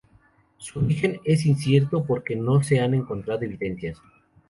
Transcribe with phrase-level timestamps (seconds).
[0.57, 3.99] Su origen es incierto porque no se han encontrado evidencias.